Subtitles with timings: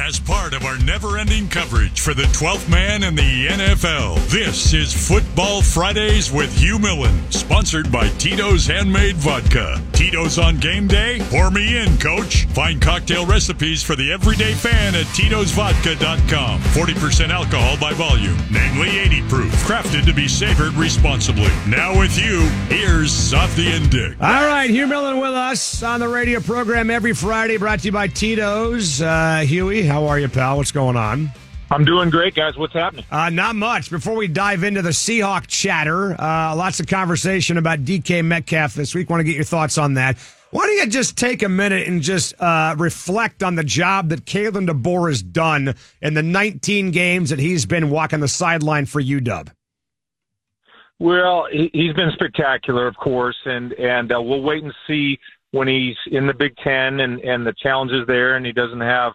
[0.00, 4.72] As part of our never ending coverage for the 12th man in the NFL, this
[4.72, 9.78] is Football Fridays with Hugh Millen, sponsored by Tito's Handmade Vodka.
[9.92, 11.20] Tito's on game day?
[11.28, 12.46] Pour me in, coach.
[12.46, 16.60] Find cocktail recipes for the everyday fan at Tito'sVodka.com.
[16.60, 21.52] 40% alcohol by volume, namely 80 proof, crafted to be savored responsibly.
[21.68, 22.40] Now with you,
[22.74, 24.16] here's Softy and Dick.
[24.18, 27.92] All right, Hugh Millen with us on the radio program every Friday, brought to you
[27.92, 29.02] by Tito's.
[29.02, 30.56] Uh, Huey, how are you, pal?
[30.56, 31.30] What's going on?
[31.72, 32.56] I'm doing great, guys.
[32.56, 33.04] What's happening?
[33.10, 33.90] Uh, not much.
[33.90, 38.94] Before we dive into the Seahawk chatter, uh, lots of conversation about DK Metcalf this
[38.94, 39.10] week.
[39.10, 40.16] Want to get your thoughts on that.
[40.50, 44.24] Why don't you just take a minute and just uh, reflect on the job that
[44.24, 49.00] Kalen DeBoer has done in the 19 games that he's been walking the sideline for
[49.00, 49.48] UW?
[50.98, 55.18] Well, he- he's been spectacular, of course, and and uh, we'll wait and see
[55.52, 59.12] when he's in the Big Ten and and the challenges there, and he doesn't have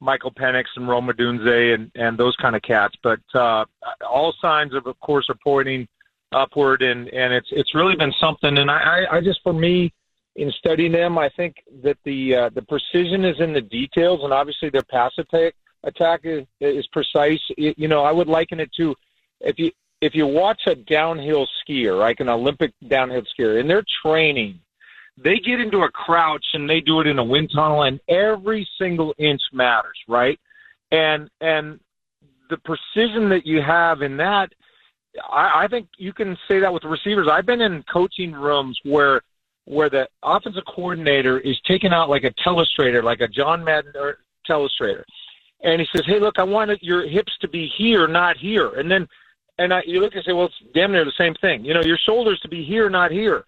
[0.00, 2.94] Michael Penix and Rome Odunze and and those kind of cats.
[3.02, 3.64] But uh,
[4.08, 5.86] all signs of, of course, are pointing
[6.32, 8.58] upward, and and it's it's really been something.
[8.58, 9.92] And I I, I just for me.
[10.36, 14.32] In studying them, I think that the uh, the precision is in the details, and
[14.32, 17.38] obviously their pass attack attack is, is precise.
[17.50, 18.96] It, you know, I would liken it to
[19.40, 19.70] if you
[20.00, 24.58] if you watch a downhill skier, like an Olympic downhill skier, in their training,
[25.16, 28.68] they get into a crouch and they do it in a wind tunnel, and every
[28.78, 30.38] single inch matters, right?
[30.90, 31.80] And and
[32.50, 34.52] the precision that you have in that,
[35.30, 37.28] I, I think you can say that with the receivers.
[37.30, 39.22] I've been in coaching rooms where
[39.66, 44.18] where the offensive coordinator is taking out like a telestrator, like a John Madden or
[44.48, 45.04] telestrator,
[45.62, 48.90] and he says, "Hey, look, I want your hips to be here, not here," and
[48.90, 49.08] then
[49.58, 51.64] and I, you look and say, well, it's damn near the same thing.
[51.64, 53.44] You know, your shoulders to be here, not here.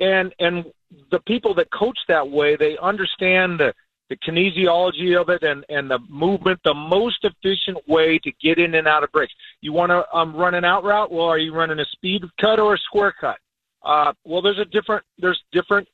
[0.00, 0.64] And and
[1.10, 3.74] the people that coach that way, they understand the,
[4.10, 8.74] the kinesiology of it and and the movement, the most efficient way to get in
[8.74, 9.32] and out of breaks.
[9.60, 11.10] You want to um, run an out route?
[11.10, 13.38] Well, are you running a speed cut or a square cut?
[13.82, 15.88] Uh, well, there's a different there's different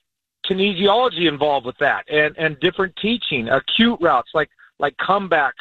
[0.49, 5.53] kinesiology involved with that, and and different teaching, acute routes like like comebacks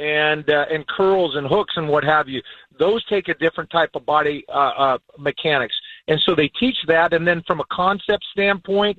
[0.00, 2.42] and uh, and curls and hooks and what have you.
[2.78, 5.74] Those take a different type of body uh, uh, mechanics,
[6.08, 7.12] and so they teach that.
[7.12, 8.98] And then from a concept standpoint,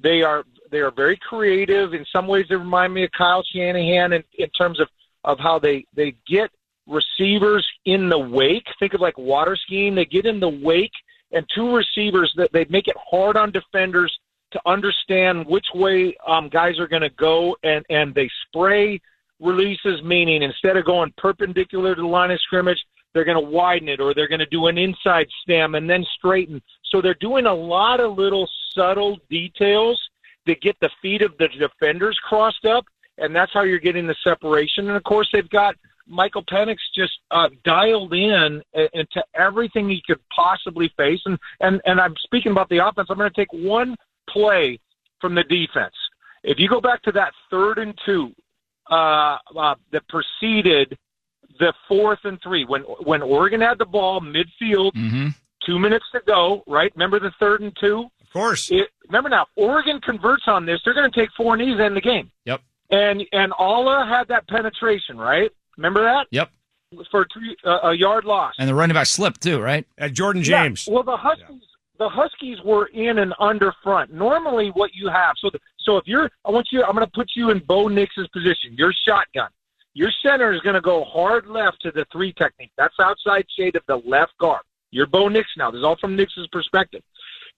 [0.00, 1.94] they are they are very creative.
[1.94, 4.88] In some ways, they remind me of Kyle Shanahan in, in terms of
[5.24, 6.50] of how they they get
[6.86, 8.66] receivers in the wake.
[8.78, 9.94] Think of like water skiing.
[9.94, 10.92] They get in the wake,
[11.32, 14.16] and two receivers that they make it hard on defenders
[14.52, 19.00] to understand which way um, guys are going to go, and and they spray
[19.40, 22.78] releases, meaning instead of going perpendicular to the line of scrimmage,
[23.12, 26.04] they're going to widen it or they're going to do an inside stem and then
[26.16, 26.62] straighten.
[26.90, 30.00] So they're doing a lot of little subtle details
[30.46, 32.84] to get the feet of the defenders crossed up,
[33.18, 34.88] and that's how you're getting the separation.
[34.88, 35.74] And of course, they've got
[36.06, 38.62] Michael Penix just uh, dialed in
[38.92, 41.20] into everything he could possibly face.
[41.24, 43.08] And and and I'm speaking about the offense.
[43.10, 43.94] I'm going to take one
[44.28, 44.78] play
[45.20, 45.94] from the defense.
[46.42, 48.32] If you go back to that third and two
[48.90, 50.96] uh, uh, that preceded
[51.60, 55.28] the fourth and three when when Oregon had the ball midfield, Mm-hmm.
[55.64, 56.64] two minutes to go.
[56.66, 56.90] Right?
[56.96, 58.06] Remember the third and two?
[58.20, 58.70] Of course.
[58.70, 60.80] It, remember now, Oregon converts on this.
[60.84, 62.30] They're going to take four knees in the game.
[62.46, 62.60] Yep.
[62.90, 65.50] And and Ale had that penetration, right?
[65.76, 66.50] Remember that Yep.
[67.10, 68.54] for a, three, uh, a yard loss.
[68.58, 69.86] And the running back slipped too, right?
[70.00, 70.88] Uh, Jordan Yeah, James.
[70.90, 71.62] Well, the Huskies,
[71.98, 74.12] the Huskies were in and under front.
[74.12, 77.12] Normally, what you have, so the, so if you're, I want you, I'm going to
[77.12, 78.74] put you in Bo Nix's position.
[78.76, 79.48] Your shotgun.
[79.94, 82.70] Your center is going to go hard left to the three technique.
[82.76, 84.62] That's outside shade of the left guard.
[84.90, 85.70] You're Bo Nix now.
[85.70, 87.02] This is all from Nix's perspective.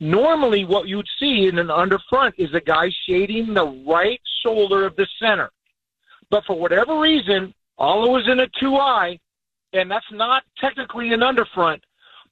[0.01, 4.87] Normally, what you'd see in an under front is a guy shading the right shoulder
[4.87, 5.51] of the center.
[6.31, 9.19] But for whatever reason, Ale was in a two eye,
[9.73, 11.81] and that's not technically an underfront.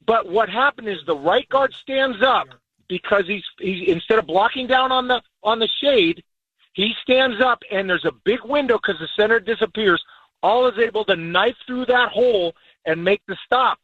[0.07, 2.49] But what happened is the right guard stands up
[2.89, 6.23] because he's he's instead of blocking down on the on the shade,
[6.73, 10.03] he stands up and there's a big window because the center disappears.
[10.43, 12.55] All is able to knife through that hole
[12.87, 13.79] and make the stop.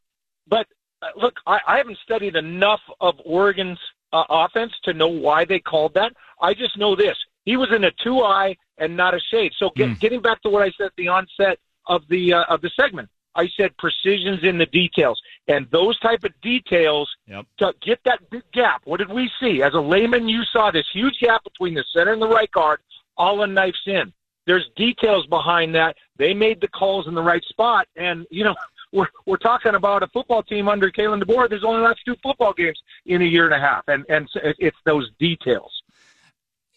[0.49, 0.67] But
[1.03, 3.79] uh, look, I, I haven't studied enough of Oregon's
[4.13, 6.13] uh, offense to know why they called that.
[6.41, 9.53] I just know this: he was in a two eye and not a shade.
[9.59, 10.01] So get, Mm.
[10.01, 13.09] getting back to what I said at the onset of the uh, of the segment,
[13.35, 17.47] I said precision's in the details, and those type of details Yep.
[17.59, 18.83] to get that big gap.
[18.85, 19.63] What did we see?
[19.63, 22.81] As a layman, you saw this huge gap between the center and the right guard,
[23.17, 24.13] all in knifes in.
[24.47, 25.97] There's details behind that.
[26.17, 28.55] They made the calls in the right spot, and you know
[28.93, 31.49] we're we're talking about a football team under Kalen DeBoer.
[31.49, 34.29] There's only left two football games in a year and a half, and and
[34.59, 35.73] it's those details.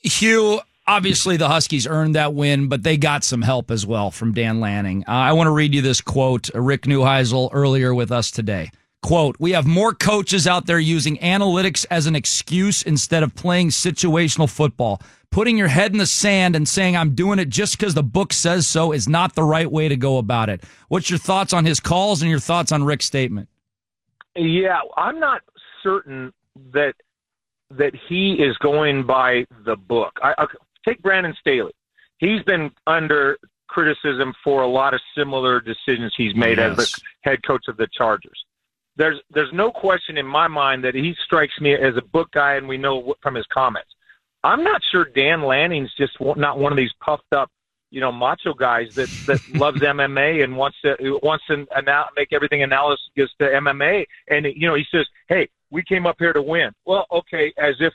[0.02, 4.34] Hugh, obviously the Huskies earned that win, but they got some help as well from
[4.34, 5.04] Dan Lanning.
[5.08, 8.72] Uh, I want to read you this quote, uh, Rick Neuheisel earlier with us today.
[9.02, 13.70] Quote, we have more coaches out there using analytics as an excuse instead of playing
[13.70, 15.02] situational football.
[15.32, 18.34] Putting your head in the sand and saying I'm doing it just because the book
[18.34, 20.64] says so is not the right way to go about it.
[20.88, 23.48] What's your thoughts on his calls and your thoughts on Rick's statement?
[24.36, 25.42] Yeah, I'm not
[25.84, 26.34] certain
[26.74, 26.96] that
[27.72, 30.14] that he is going by the book.
[30.24, 30.46] I, I
[30.86, 31.74] take Brandon Staley.
[32.18, 33.38] He's been under
[33.68, 37.88] criticism for a lot of similar decisions he's made as the head coach of the
[37.94, 38.44] Chargers.
[38.98, 42.56] There's there's no question in my mind that he strikes me as a book guy,
[42.56, 43.90] and we know from his comments.
[44.44, 47.50] I'm not sure Dan Lanning's just not one of these puffed up,
[47.92, 52.34] you know, macho guys that that loves MMA and wants to wants to anal- make
[52.34, 54.06] everything analogous to MMA.
[54.30, 57.76] And you know, he says, "Hey, we came up here to win." Well, okay, as
[57.80, 57.94] if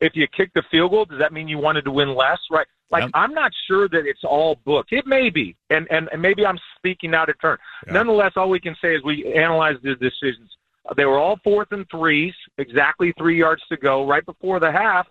[0.00, 2.38] if you kick the field goal, does that mean you wanted to win less?
[2.50, 2.66] Right?
[2.90, 3.10] Like Yep.
[3.14, 4.86] I'm not sure that it's all book.
[4.90, 7.58] It may be, and and, and maybe I'm speaking out of turn.
[7.86, 10.50] Nonetheless, all we can say is we analyze the decisions.
[10.96, 15.06] They were all fourth and threes, exactly three yards to go, right before the half.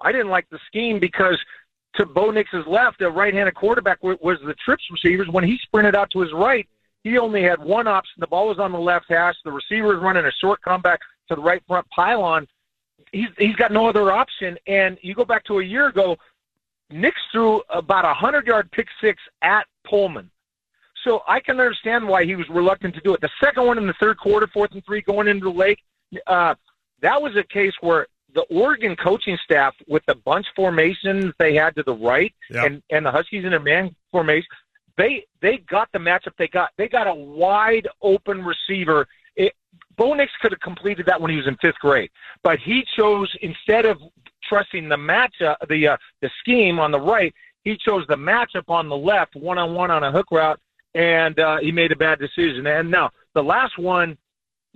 [0.00, 1.38] I didn't like the scheme because
[1.94, 5.28] to Bo Nix's left, a right-handed quarterback was the trips receivers.
[5.28, 6.66] When he sprinted out to his right,
[7.04, 8.14] he only had one option.
[8.18, 9.34] The ball was on the left hash.
[9.44, 12.46] The receiver was running a short comeback to the right front pylon.
[13.12, 14.58] He's he's got no other option.
[14.66, 16.16] And you go back to a year ago,
[16.90, 20.30] Nix threw about a hundred-yard pick six at Pullman.
[21.04, 23.20] So I can understand why he was reluctant to do it.
[23.20, 25.80] The second one in the third quarter, fourth and three, going into the lake,
[26.26, 26.54] uh,
[27.00, 31.74] that was a case where the Oregon coaching staff, with the bunch formations they had
[31.76, 32.32] to the right,
[32.64, 34.46] and and the Huskies in a man formation,
[34.96, 36.70] they they got the matchup they got.
[36.78, 39.06] They got a wide open receiver.
[39.96, 42.10] Bo Nix could have completed that when he was in fifth grade,
[42.42, 43.98] but he chose instead of
[44.48, 47.34] trusting the matchup, the uh, the scheme on the right,
[47.64, 50.60] he chose the matchup on the left, one on one on a hook route,
[50.94, 52.66] and uh, he made a bad decision.
[52.66, 54.16] And now the last one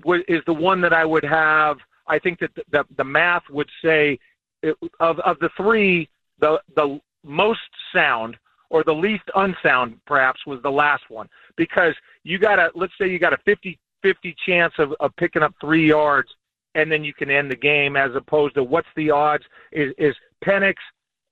[0.04, 1.78] wa- is the one that I would have.
[2.06, 4.18] I think that the, the, the math would say
[4.62, 6.08] it, of of the three,
[6.38, 7.60] the the most
[7.92, 8.36] sound
[8.70, 13.08] or the least unsound perhaps was the last one because you got a let's say
[13.08, 16.28] you got a 50 50 chance of, of picking up three yards
[16.76, 19.42] and then you can end the game as opposed to what's the odds?
[19.72, 20.14] Is is
[20.44, 20.74] Penix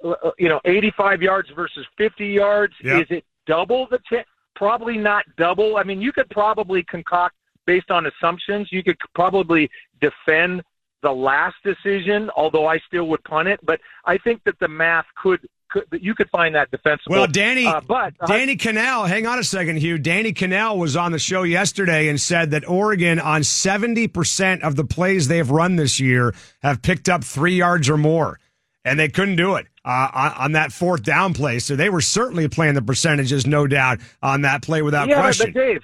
[0.05, 2.75] uh, you know 85 yards versus 50 yards?
[2.82, 2.99] Yeah.
[2.99, 4.26] is it double the ch-
[4.56, 5.76] probably not double.
[5.76, 9.70] I mean you could probably concoct based on assumptions you could probably
[10.00, 10.61] defend
[11.05, 15.06] the last decision although I still would punt it but I think that the math
[15.23, 19.06] could could that you could find that defensible Well, Danny, uh, but uh, Danny Kanell,
[19.09, 19.99] hang on a second, Hugh.
[19.99, 24.85] Danny Kanell was on the show yesterday and said that Oregon, on 70% of the
[24.85, 28.38] plays they've run this year, have picked up three yards or more.
[28.87, 31.59] And they couldn't do it uh, on, on that fourth down play.
[31.59, 35.53] So they were certainly playing the percentages, no doubt, on that play without yeah, question.
[35.53, 35.81] but Dave,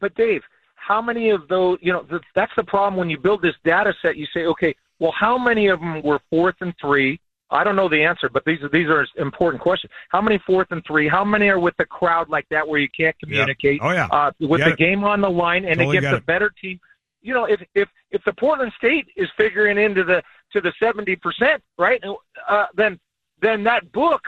[0.00, 0.42] but Dave,
[0.74, 1.78] how many of those?
[1.82, 4.16] You know, th- that's the problem when you build this data set.
[4.16, 7.20] You say, okay, well, how many of them were fourth and three?
[7.50, 9.92] I don't know the answer, but these are these are important questions.
[10.08, 11.08] How many fourth and three?
[11.08, 13.80] How many are with the crowd like that where you can't communicate?
[13.82, 14.08] Oh, yeah.
[14.10, 14.78] uh, with the it.
[14.78, 16.26] game on the line and Totally against get a it.
[16.26, 16.80] better team.
[17.22, 20.22] You know, if if if the Portland State is figuring into the
[20.52, 22.02] to the seventy percent, right?
[22.48, 22.98] Uh, then
[23.40, 24.22] then that book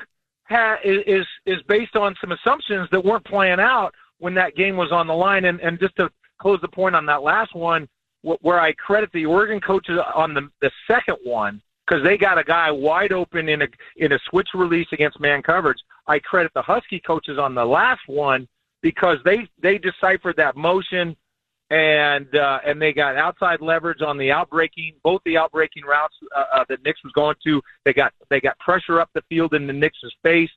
[0.49, 4.93] ha- is is based on some assumptions that weren't playing out when that game was
[4.93, 5.45] on the line.
[5.45, 6.09] And and just to
[6.41, 7.89] close the point on that last one,
[8.23, 12.38] wh- where I credit the Oregon coaches on the the second one because they got
[12.38, 15.78] a guy wide open in a in a switch release against man coverage.
[16.07, 18.49] I credit the Husky coaches on the last one
[18.83, 21.16] because they they deciphered that motion
[21.71, 26.45] and uh, and they got outside leverage on the outbreaking both the outbreaking routes uh,
[26.54, 27.62] uh, that Nix was going to.
[27.85, 30.50] They got they got pressure up the field in the Nix's face.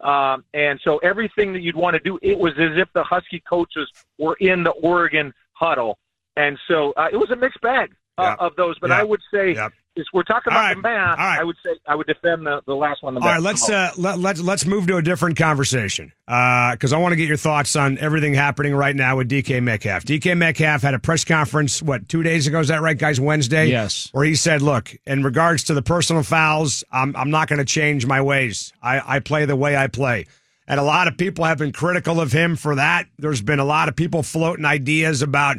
[0.00, 3.40] Um, and so everything that you'd want to do, it was as if the Husky
[3.40, 5.98] coaches were in the Oregon huddle.
[6.36, 8.36] And so uh, it was a mixed bag uh, Yeah.
[8.38, 8.78] of those.
[8.78, 9.00] But Yeah.
[9.00, 9.70] I would say Yeah.
[10.12, 10.76] We're talking about right.
[10.76, 11.40] the math, All right.
[11.40, 13.14] I would say I would defend the, the last one.
[13.14, 16.98] The All right, let's uh, let, let's let's move to a different conversation because I
[16.98, 20.04] want to get your thoughts on everything happening right now with DK Metcalf.
[20.04, 22.60] DK Metcalf had a press conference what two days ago?
[22.60, 23.20] Is that right, guys?
[23.20, 23.66] Wednesday.
[23.66, 24.08] Yes.
[24.12, 27.64] Where he said, "Look, in regards to the personal fouls, I'm I'm not going to
[27.64, 28.72] change my ways.
[28.82, 30.26] I I play the way I play."
[30.68, 33.06] And a lot of people have been critical of him for that.
[33.18, 35.56] There's been a lot of people floating ideas about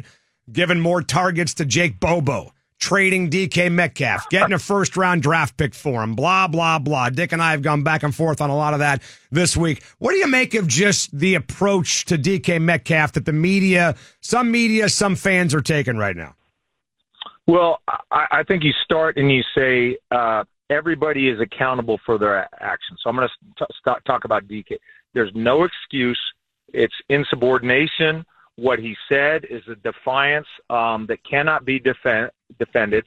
[0.50, 5.74] giving more targets to Jake Bobo, trading DK Metcalf, getting a first round draft pick
[5.74, 7.10] for him, blah, blah, blah.
[7.10, 9.84] Dick and I have gone back and forth on a lot of that this week.
[9.98, 14.50] What do you make of just the approach to DK Metcalf that the media, some
[14.50, 16.34] media, some fans are taking right now?
[17.46, 22.48] Well, I, I think you start and you say uh, everybody is accountable for their
[22.62, 23.00] actions.
[23.02, 24.78] So I'm going to st- talk about DK.
[25.14, 26.20] There's no excuse.
[26.72, 28.24] It's insubordination.
[28.56, 33.06] What he said is a defiance um, that cannot be defend- defended.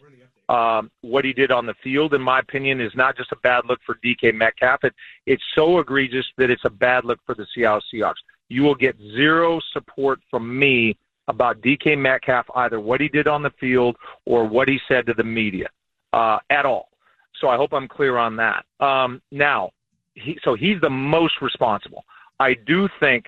[0.49, 3.63] Um, what he did on the field, in my opinion, is not just a bad
[3.67, 4.83] look for DK Metcalf.
[4.83, 4.93] It,
[5.25, 8.15] it's so egregious that it's a bad look for the Seattle Seahawks.
[8.49, 10.97] You will get zero support from me
[11.27, 13.95] about DK Metcalf, either what he did on the field
[14.25, 15.67] or what he said to the media
[16.11, 16.89] uh, at all.
[17.39, 18.65] So I hope I'm clear on that.
[18.79, 19.71] Um, now,
[20.15, 22.03] he, so he's the most responsible.
[22.39, 23.25] I do think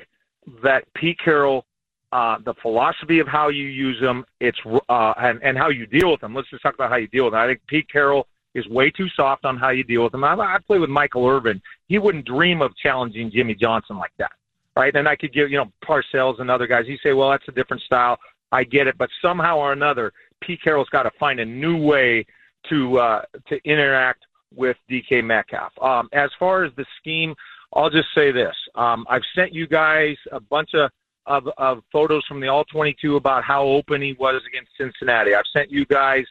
[0.64, 1.66] that Pete Carroll,
[2.12, 4.58] uh, the philosophy of how you use them, it's
[4.90, 6.34] uh, and, and how you deal with them.
[6.34, 7.42] Let's just talk about how you deal with them.
[7.42, 10.24] I think Pete Carroll is way too soft on how you deal with them.
[10.24, 11.62] I, I play with Michael Irvin.
[11.88, 14.32] He wouldn't dream of challenging Jimmy Johnson like that,
[14.78, 14.96] right?
[14.96, 16.86] And I could give you know Parcells and other guys.
[16.88, 18.18] You say, well, that's a different style.
[18.52, 22.26] I get it, but somehow or another, Pete Carroll's got to find a new way
[22.70, 25.72] to uh, to interact with DK Metcalf.
[25.82, 27.36] Um, as far as the scheme,
[27.74, 30.90] I'll just say this: um, I've sent you guys a bunch of,
[31.28, 35.34] of of photos from the All 22 about how open he was against Cincinnati.
[35.34, 36.26] I've sent you guys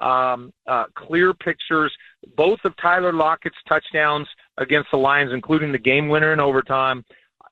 [0.00, 1.94] um, uh, clear pictures,
[2.36, 4.26] both of Tyler Lockett's touchdowns
[4.58, 7.04] against the Lions, including the game winner in overtime.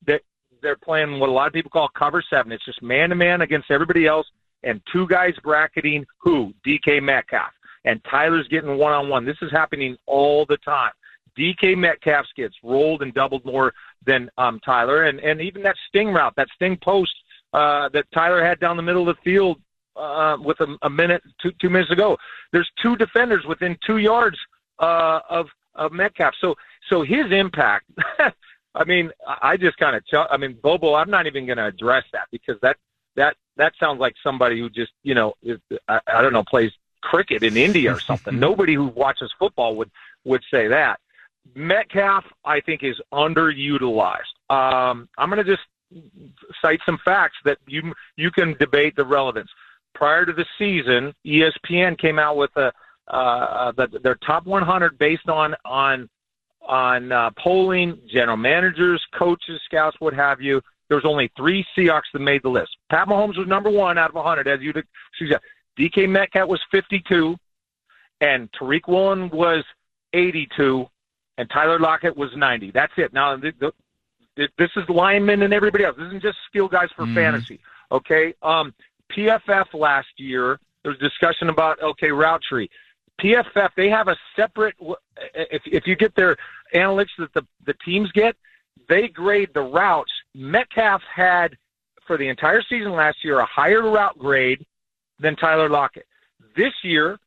[0.06, 0.22] That
[0.62, 2.52] they're playing what a lot of people call cover seven.
[2.52, 4.26] It's just man to man against everybody else,
[4.62, 7.52] and two guys bracketing who DK Metcalf
[7.84, 9.24] and Tyler's getting one on one.
[9.24, 10.90] This is happening all the time.
[11.36, 13.72] DK Metcalf gets rolled and doubled more
[14.04, 17.14] than um, Tyler, and and even that sting route, that sting post
[17.52, 19.60] uh, that Tyler had down the middle of the field
[19.96, 22.16] uh, with a, a minute, two two minutes ago.
[22.52, 24.36] There's two defenders within two yards
[24.78, 26.34] uh, of of Metcalf.
[26.40, 26.54] So
[26.88, 27.90] so his impact.
[28.74, 30.06] I mean, I just kind of.
[30.06, 30.94] Ch- I mean, Bobo.
[30.94, 32.76] I'm not even going to address that because that
[33.16, 35.58] that that sounds like somebody who just you know is,
[35.88, 36.70] I, I don't know plays
[37.00, 38.38] cricket in India or something.
[38.38, 39.90] Nobody who watches football would
[40.24, 41.00] would say that.
[41.54, 44.34] Metcalf, I think, is underutilized.
[44.50, 45.62] Um, I'm going to just
[46.60, 49.50] cite some facts that you you can debate the relevance.
[49.94, 52.72] Prior to the season, ESPN came out with a
[53.08, 56.08] uh, the, their top 100 based on on
[56.62, 60.60] on uh, polling, general managers, coaches, scouts, what have you.
[60.88, 62.76] There was only three Seahawks that made the list.
[62.90, 64.82] Pat Mahomes was number one out of 100, as you'd
[65.18, 65.42] suggest.
[65.78, 67.36] DK Metcalf was 52,
[68.20, 69.64] and Tariq Woolen was
[70.12, 70.86] 82,
[71.38, 72.72] and Tyler Lockett was 90.
[72.72, 73.12] That's it.
[73.14, 75.96] Now, th- th- this is linemen and everybody else.
[75.96, 77.60] This isn't just skill guys for fantasy.
[77.90, 78.34] Okay.
[78.42, 78.74] Um,
[79.10, 82.68] PFF last year, there was discussion about okay route tree.
[83.20, 84.74] PFF they have a separate.
[85.34, 86.36] If if you get their
[86.74, 88.36] analytics that the the teams get,
[88.88, 90.12] they grade the routes.
[90.34, 91.56] Metcalf had
[92.06, 94.64] for the entire season last year a higher route grade
[95.18, 96.06] than Tyler Lockett.
[96.56, 97.18] This year,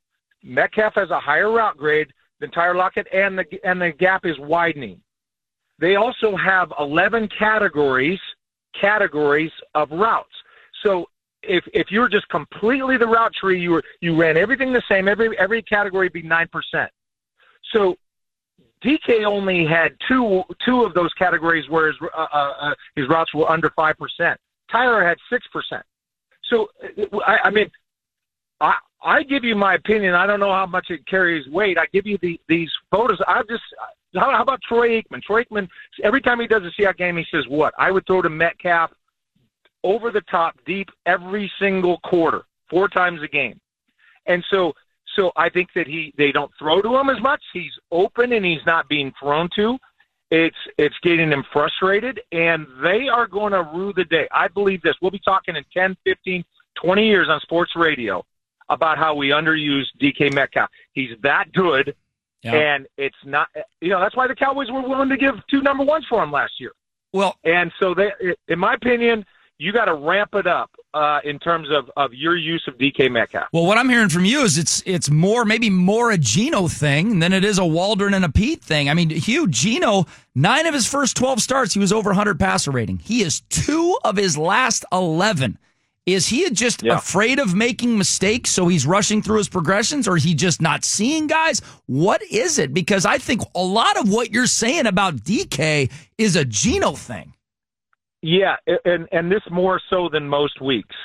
[0.44, 4.38] Metcalf has a higher route grade than Tyler Lockett, and the and the gap is
[4.40, 5.00] widening.
[5.80, 8.20] They also have 11 categories
[8.80, 10.30] categories of routes.
[10.84, 11.06] So
[11.44, 14.84] if if you were just completely the route tree, you were you ran everything the
[14.90, 15.08] same.
[15.08, 16.92] Every every category be nine percent.
[17.74, 17.96] So
[18.84, 23.50] DK only had two two of those categories where his uh, uh, his routes were
[23.50, 24.40] under five percent.
[24.72, 25.84] Tyler had six percent.
[26.50, 26.68] So
[27.26, 27.70] I, I mean,
[28.60, 30.14] I I give you my opinion.
[30.14, 31.78] I don't know how much it carries weight.
[31.78, 33.20] I give you the these photos.
[33.28, 33.64] I just
[34.16, 35.22] how, how about Troy Aikman?
[35.24, 35.68] Troy Aikman
[36.04, 37.74] every time he does a Seahawks game, he says what?
[37.78, 38.92] I would throw to Metcalf
[39.84, 43.60] over the top, deep every single quarter, four times a game.
[44.28, 44.74] And so,
[45.16, 47.42] so I think that he they don't throw to him as much.
[47.54, 49.78] He's open and he's not being thrown to.
[50.30, 54.28] It's it's getting him frustrated, and they are going to rue the day.
[54.32, 54.96] I believe this.
[55.02, 56.46] We'll be talking in 10, 15,
[56.82, 58.24] 20 years on sports radio
[58.72, 60.70] about how we underuse DK Metcalf.
[60.94, 61.96] He's that good,
[62.44, 62.54] Yeah.
[62.56, 63.48] and it's not.
[63.82, 66.32] You know that's why the Cowboys were willing to give two number ones for him
[66.32, 66.72] last year.
[67.14, 68.12] Well, And so they,
[68.48, 69.26] in my opinion,
[69.60, 70.72] you got to ramp it up.
[70.94, 73.48] uh, in terms of, of your use of DK Metcalf?
[73.54, 77.20] Well, what I'm hearing from you is it's it's more maybe more a Geno thing
[77.20, 78.90] than it is a Waldron and a Pete thing.
[78.90, 82.72] I mean, Hugh Geno, nine of his first 12 starts, he was over 100 passer
[82.72, 82.98] rating.
[82.98, 85.58] He is two of his last 11.
[86.08, 86.98] Is he just Yeah.
[86.98, 90.84] afraid of making mistakes, so he's rushing through his progressions, or is he just not
[90.84, 91.60] seeing guys?
[91.86, 92.74] What is it?
[92.74, 97.34] Because I think a lot of what you're saying about DK is a Geno thing.
[98.24, 98.56] Yeah,
[98.86, 100.96] and and this more so than most weeks.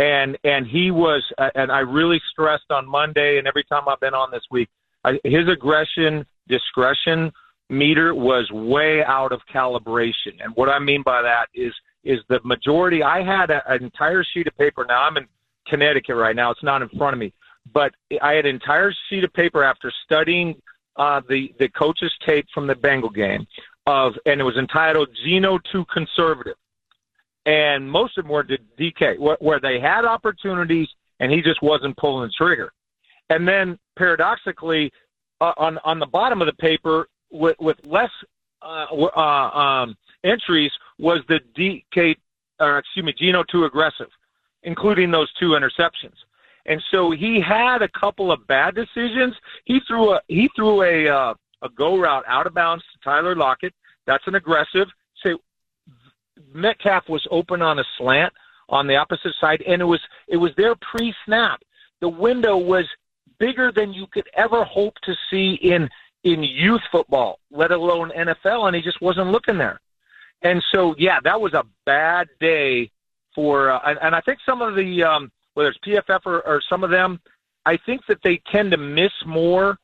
[0.00, 4.00] And and he was, uh, and I really stressed on Monday, and every time I've
[4.00, 4.68] been on this week,
[5.04, 7.32] I, his aggression discretion
[7.70, 10.34] meter was way out of calibration.
[10.42, 11.72] And what I mean by that is
[12.04, 13.02] is the majority.
[13.02, 14.84] I had a, an entire sheet of paper.
[14.88, 15.26] Now I'm in
[15.66, 16.50] Connecticut right now.
[16.50, 17.32] It's not in front of me,
[17.72, 17.92] but
[18.22, 20.60] I had an entire sheet of paper after studying
[20.96, 23.46] uh, the the coach's tape from the Bengal game
[23.86, 26.56] of, and it was entitled "Geno Too Conservative."
[27.46, 30.88] and most of them were to DK, where, where they had opportunities
[31.20, 32.72] and he just wasn't pulling the trigger.
[33.30, 34.92] And then paradoxically,
[35.40, 38.10] uh, on on the bottom of the paper, with, with less
[38.62, 42.16] uh, uh, um, entries, was the DK,
[42.60, 44.08] or excuse me, Geno too aggressive,
[44.62, 46.16] including those two interceptions.
[46.66, 49.34] And so he had a couple of bad decisions.
[49.64, 53.36] He threw a he threw a uh, a go route out of bounds to Tyler
[53.36, 53.74] Lockett.
[54.06, 54.88] That's an aggressive.
[55.22, 55.34] Say
[56.52, 58.32] Metcalf was open on a slant
[58.68, 61.60] on the opposite side, and it was it was there pre-snap.
[62.00, 62.86] The window was
[63.38, 65.88] bigger than you could ever hope to see in
[66.24, 69.80] in youth football, let alone NFL, and he just wasn't looking there.
[70.44, 72.90] And so, yeah, that was a bad day
[73.34, 76.60] for, uh, and, and I think some of the um, whether it's PFF or, or
[76.68, 77.20] some of them,
[77.66, 79.78] I think that they tend to miss more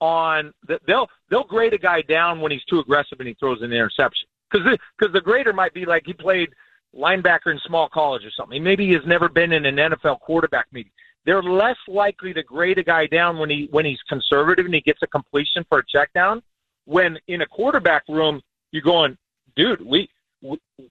[0.00, 3.62] on that they'll they'll grade a guy down when he's too aggressive and he throws
[3.62, 6.50] an interception because because the grader might be like he played
[6.94, 8.62] linebacker in small college or something.
[8.62, 10.92] Maybe he has never been in an NFL quarterback meeting.
[11.24, 14.80] They're less likely to grade a guy down when he when he's conservative and he
[14.80, 16.42] gets a completion for a check down.
[16.84, 18.42] When in a quarterback room,
[18.72, 19.16] you're going,
[19.56, 20.08] dude, we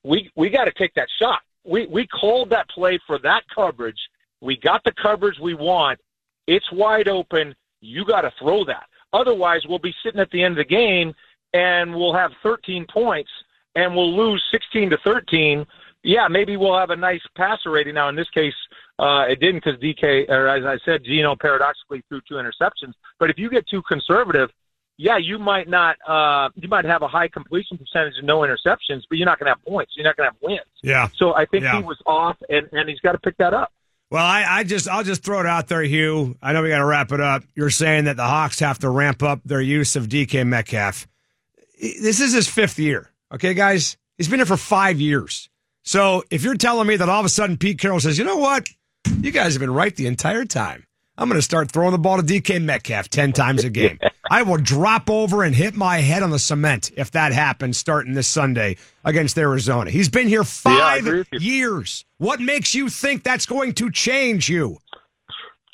[0.04, 1.42] we we got to take that shot.
[1.66, 4.00] We we called that play for that coverage.
[4.42, 6.00] We got the coverage we want.
[6.48, 7.56] It's wide open.
[7.82, 8.88] You got to throw that.
[9.14, 11.14] Otherwise, we'll be sitting at the end of the game
[11.54, 13.30] and we'll have 13 points
[13.76, 15.66] and we'll lose 16 to 13.
[16.04, 17.96] Yeah, maybe we'll have a nice passer rating.
[17.96, 18.54] Now, in this case,
[19.00, 22.94] uh, it didn't because DK, or as I said, Geno paradoxically threw two interceptions.
[23.20, 24.50] But if you get too conservative,
[24.98, 25.96] yeah, you might not.
[26.08, 29.48] Uh, you might have a high completion percentage and no interceptions, but you're not going
[29.48, 29.94] to have points.
[29.96, 30.62] You're not going to have wins.
[30.84, 31.10] Yeah.
[31.16, 31.78] So I think Yeah.
[31.78, 33.72] he was off, and, and he's got to pick that up.
[34.12, 36.38] Well, I, I just I'll just throw it out there, Hugh.
[36.42, 37.44] I know we got to wrap it up.
[37.56, 41.08] You're saying that the Hawks have to ramp up their use of DK Metcalf.
[41.82, 43.10] This is his fifth year.
[43.34, 45.50] Okay, guys, he's been here for five years.
[45.84, 48.38] So if you're telling me that all of a sudden Pete Carroll says, you know
[48.38, 48.70] what,
[49.22, 50.86] you guys have been right the entire time.
[51.18, 54.00] I'm going to start throwing the ball to DK Metcalf 10 times a game.
[54.34, 58.16] I will drop over and hit my head on the cement if that happens starting
[58.16, 59.92] this Sunday against Arizona.
[59.92, 61.24] He's been here five you.
[61.34, 62.04] years.
[62.18, 64.80] What makes you think that's going to change you?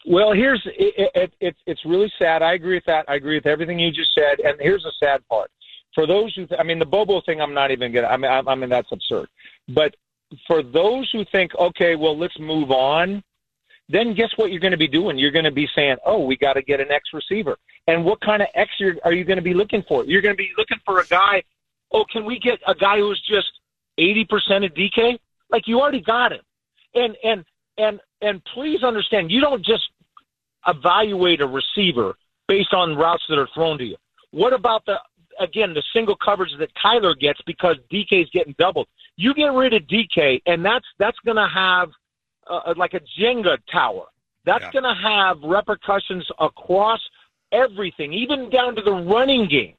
[0.05, 2.41] Well, here's it, it, it, it's really sad.
[2.41, 3.05] I agree with that.
[3.07, 4.41] I agree with everything you just said.
[4.41, 5.49] And here's the sad part:
[5.95, 8.07] for those who, I mean, the Bobo thing, I'm not even gonna.
[8.07, 9.29] I mean, I, I mean that's absurd.
[9.69, 9.95] But
[10.47, 13.23] for those who think, okay, well, let's move on,
[13.89, 15.17] then guess what you're going to be doing?
[15.17, 17.57] You're going to be saying, oh, we got to get an X receiver.
[17.89, 20.05] And what kind of X you're, you going to be looking for?
[20.05, 21.41] You're going to be looking for a guy.
[21.91, 23.47] Oh, can we get a guy who's just
[23.99, 25.17] 80% of DK?
[25.49, 26.41] Like you already got him.
[26.93, 27.43] And and
[27.79, 29.89] and and please understand, you don't just
[30.67, 32.15] evaluate a receiver
[32.47, 33.95] based on routes that are thrown to you.
[34.29, 34.97] What about the
[35.39, 38.87] again the single coverage that Kyler gets because DK is getting doubled?
[39.17, 41.89] You get rid of DK, and that's that's going to have
[42.47, 44.05] uh, like a Jenga tower.
[44.45, 44.81] That's Yeah.
[44.81, 47.01] going to have repercussions across
[47.51, 49.75] everything, even down to the running game.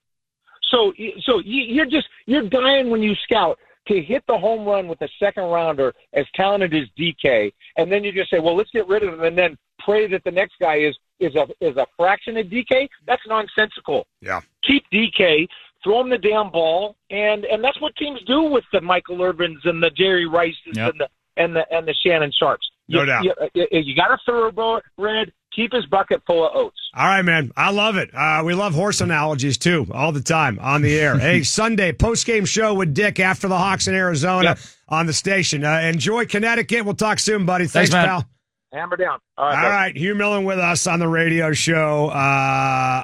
[0.70, 4.86] So, so you- you're just you're dying when you scout to hit the home run
[4.88, 8.70] with a second rounder as talented as DK, and then you just say, well, let's
[8.70, 11.76] get rid of him, and then pray that the next guy is is a is
[11.76, 12.88] a fraction of DK.
[13.06, 14.06] That's nonsensical.
[14.20, 14.40] Yeah.
[14.64, 15.48] Keep DK,
[15.82, 19.64] throw him the damn ball, and and that's what teams do with the Michael Irvins
[19.64, 20.90] and the Jerry Rices Yep.
[20.92, 22.58] and the and the and the Shannon Sharpes.
[22.88, 23.24] No you, doubt.
[23.24, 25.32] You, you, you got a thoroughbred.
[25.54, 26.76] Keep his bucket full of oats.
[26.94, 27.50] All right, man.
[27.56, 28.10] I love it.
[28.14, 31.18] Uh, we love horse analogies too, all the time on the air.
[31.18, 34.58] hey, Sunday post game show with Dick after the Hawks in Arizona Yep.
[34.88, 35.64] on the station.
[35.64, 36.84] Uh, enjoy Connecticut.
[36.84, 37.66] We'll talk soon, buddy.
[37.66, 38.24] Thanks, Thanks, pal.
[38.72, 39.18] Hammer down.
[39.36, 39.56] All right.
[39.56, 39.68] All bud.
[39.68, 42.06] right, Hugh Millen with us on the radio show.
[42.10, 42.14] Uh,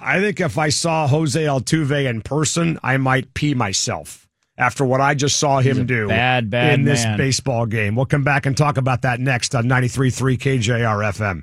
[0.02, 4.28] I think if I saw Jose Altuve in person, I might pee myself.
[4.58, 7.18] after what I just saw him do bad, bad in this man.
[7.18, 7.96] baseball game.
[7.96, 11.42] We'll come back and talk about that next on 93.3 KJR FM.